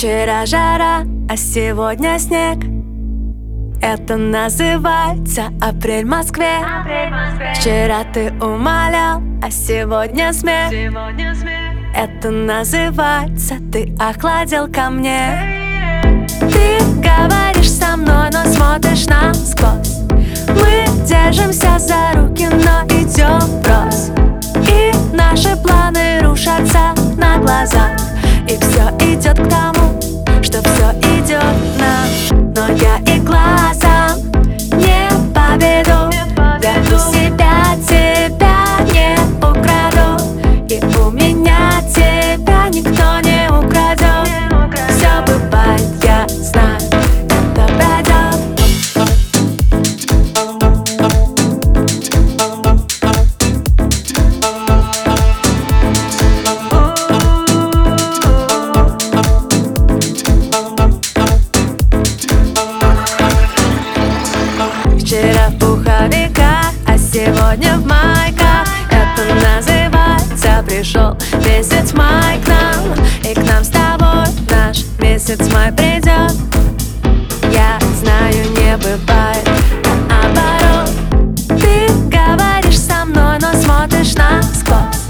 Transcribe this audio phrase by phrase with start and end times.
[0.00, 2.56] Вчера жара, а сегодня снег.
[3.82, 6.56] Это называется апрель в Москве.
[7.54, 10.72] Вчера ты умолял, а сегодня смех.
[11.94, 15.38] Это называется ты охладил ко мне.
[16.50, 19.98] Ты говоришь со мной, но смотришь насквозь
[20.48, 24.08] Мы держимся за руки, но идем врозь
[24.66, 28.09] И наши планы рушатся на глазах
[67.86, 72.94] Майка, Это называется пришел месяц май к нам
[73.28, 74.10] И к нам с тобой
[74.70, 76.32] наш месяц май придет.
[77.52, 79.48] Я знаю, не бывает
[80.08, 80.90] наоборот.
[81.48, 85.02] Ты говоришь со мной, но смотришь на насквозь.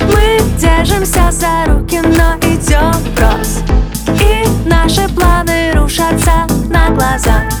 [0.00, 3.62] Мы держимся за руки, но идем вброс.
[4.20, 7.53] И наши планы рушатся на глазах.